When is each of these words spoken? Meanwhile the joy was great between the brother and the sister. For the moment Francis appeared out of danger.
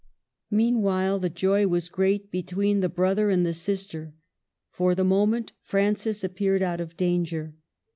Meanwhile 0.49 1.19
the 1.19 1.29
joy 1.29 1.67
was 1.67 1.87
great 1.87 2.31
between 2.31 2.79
the 2.79 2.89
brother 2.89 3.29
and 3.29 3.45
the 3.45 3.53
sister. 3.53 4.15
For 4.71 4.95
the 4.95 5.03
moment 5.03 5.53
Francis 5.61 6.23
appeared 6.23 6.63
out 6.63 6.81
of 6.81 6.97
danger. 6.97 7.53